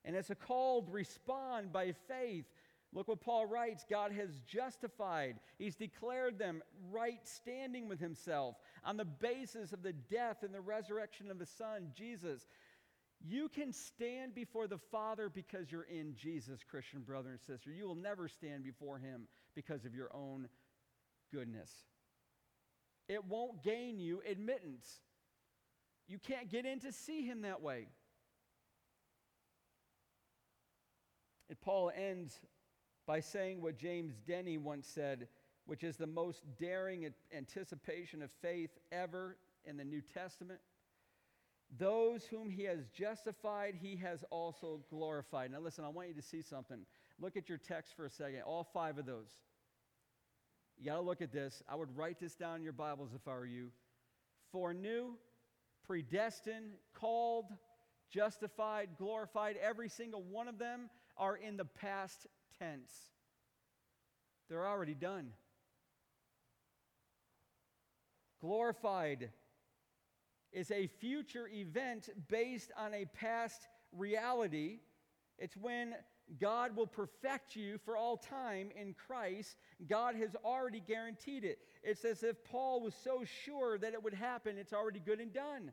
[0.08, 2.46] And as a called, respond by faith.
[2.94, 8.96] Look what Paul writes God has justified, He's declared them right standing with Himself on
[8.96, 12.46] the basis of the death and the resurrection of the Son, Jesus.
[13.20, 17.70] You can stand before the Father because you're in Jesus, Christian brother and sister.
[17.70, 20.48] You will never stand before Him because of your own
[21.30, 21.70] goodness.
[23.10, 24.88] It won't gain you admittance.
[26.06, 27.88] You can't get in to see Him that way.
[31.48, 32.40] And Paul ends
[33.06, 35.28] by saying what James Denney once said,
[35.66, 40.60] which is the most daring anticipation of faith ever in the New Testament.
[41.78, 45.50] Those whom he has justified, he has also glorified.
[45.50, 46.80] Now, listen, I want you to see something.
[47.20, 49.38] Look at your text for a second, all five of those.
[50.78, 51.62] You got to look at this.
[51.68, 53.70] I would write this down in your Bibles if I were you.
[54.52, 55.14] Foreknew,
[55.84, 57.46] predestined, called,
[58.10, 60.88] justified, glorified, every single one of them
[61.18, 62.26] are in the past
[62.58, 62.92] tense.
[64.48, 65.32] They're already done.
[68.40, 69.30] Glorified
[70.52, 74.78] is a future event based on a past reality.
[75.38, 75.94] It's when
[76.40, 79.56] God will perfect you for all time in Christ.
[79.88, 81.58] God has already guaranteed it.
[81.82, 85.32] It's as if Paul was so sure that it would happen, it's already good and
[85.32, 85.72] done.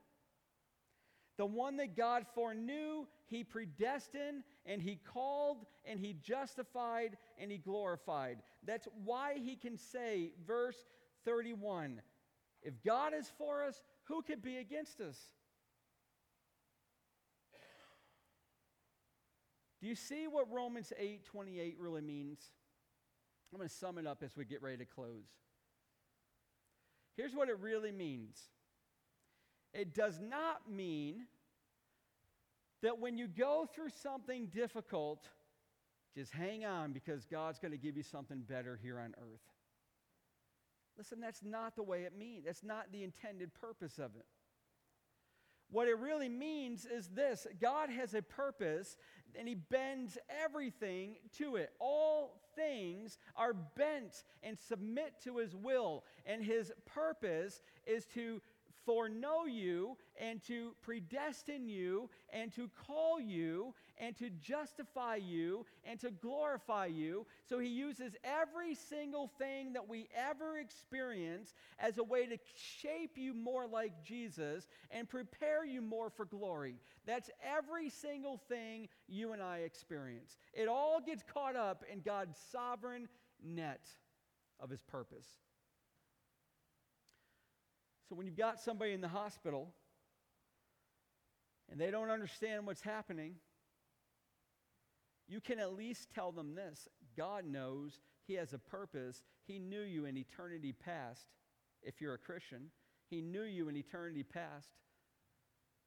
[1.37, 7.57] The one that God foreknew, he predestined, and he called, and he justified, and he
[7.57, 8.37] glorified.
[8.65, 10.77] That's why he can say, verse
[11.25, 12.01] 31
[12.65, 15.19] if God is for us, who could be against us?
[19.79, 22.39] Do you see what Romans 8 28 really means?
[23.53, 25.27] I'm going to sum it up as we get ready to close.
[27.15, 28.39] Here's what it really means
[29.71, 31.27] it does not mean
[32.81, 35.27] that when you go through something difficult,
[36.15, 39.41] just hang on because God's going to give you something better here on earth.
[40.97, 42.45] Listen, that's not the way it means.
[42.45, 44.25] That's not the intended purpose of it.
[45.71, 48.97] What it really means is this God has a purpose
[49.37, 51.71] and He bends everything to it.
[51.79, 58.41] All things are bent and submit to His will, and His purpose is to
[58.85, 65.99] foreknow you and to predestine you and to call you and to justify you and
[65.99, 67.25] to glorify you.
[67.47, 73.17] So he uses every single thing that we ever experience as a way to shape
[73.17, 76.75] you more like Jesus and prepare you more for glory.
[77.05, 80.37] That's every single thing you and I experience.
[80.53, 83.07] It all gets caught up in God's sovereign
[83.43, 83.87] net
[84.59, 85.27] of his purpose.
[88.07, 89.73] So when you've got somebody in the hospital
[91.71, 93.35] and they don't understand what's happening,
[95.27, 96.87] you can at least tell them this
[97.17, 99.23] God knows He has a purpose.
[99.47, 101.25] He knew you in eternity past,
[101.81, 102.69] if you're a Christian.
[103.09, 104.69] He knew you in eternity past.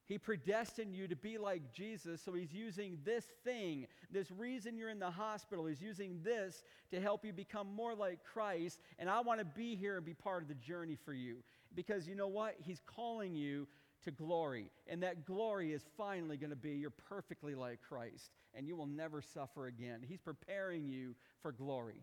[0.06, 4.88] He predestined you to be like Jesus, so He's using this thing, this reason you're
[4.88, 8.80] in the hospital, He's using this to help you become more like Christ.
[8.98, 11.42] And I want to be here and be part of the journey for you.
[11.74, 12.56] Because you know what?
[12.58, 13.66] He's calling you
[14.04, 14.70] to glory.
[14.86, 18.86] And that glory is finally going to be you're perfectly like Christ, and you will
[18.86, 20.00] never suffer again.
[20.06, 22.02] He's preparing you for glory.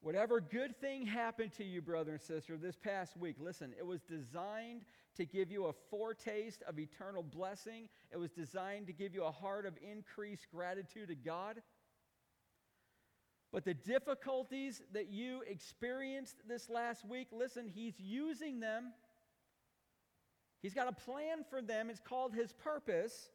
[0.00, 4.00] Whatever good thing happened to you, brother and sister, this past week, listen, it was
[4.00, 4.82] designed
[5.16, 7.88] to give you a foretaste of eternal blessing.
[8.12, 11.60] It was designed to give you a heart of increased gratitude to God.
[13.52, 18.92] But the difficulties that you experienced this last week, listen, He's using them.
[20.62, 21.88] He's got a plan for them.
[21.88, 23.30] It's called His purpose.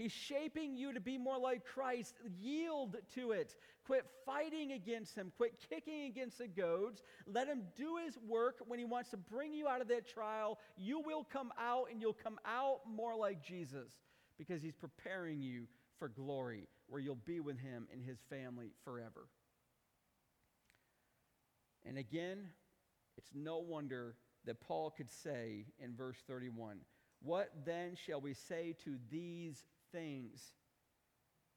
[0.00, 2.14] He's shaping you to be more like Christ.
[2.40, 3.54] Yield to it.
[3.84, 5.30] Quit fighting against him.
[5.36, 7.02] Quit kicking against the goads.
[7.26, 10.58] Let him do his work when he wants to bring you out of that trial.
[10.78, 13.90] You will come out and you'll come out more like Jesus
[14.38, 15.66] because he's preparing you
[16.00, 19.28] for glory where you'll be with him and his family forever.
[21.86, 22.48] And again,
[23.16, 26.78] it's no wonder that Paul could say in verse 31
[27.22, 30.40] What then shall we say to these things.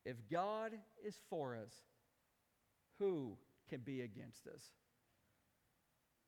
[0.06, 0.74] If God
[1.06, 1.72] is for us,
[3.00, 3.38] who
[3.70, 4.62] can be against us?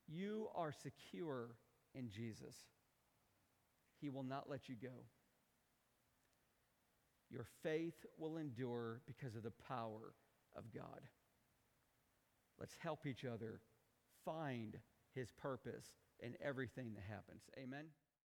[0.08, 1.50] You are secure
[1.94, 2.54] in Jesus.
[4.00, 5.04] He will not let you go.
[7.30, 10.14] Your faith will endure because of the power
[10.56, 11.00] of God.
[12.58, 13.60] Let's help each other
[14.24, 14.76] find
[15.14, 15.86] his purpose
[16.20, 17.42] in everything that happens.
[17.58, 17.86] Amen.